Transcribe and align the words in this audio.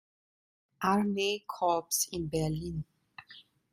Armeekorps 0.81 2.07
in 2.09 2.27
Berlin. 2.27 2.85